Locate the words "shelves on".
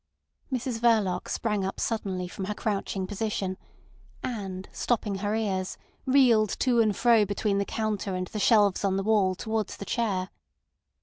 8.39-8.97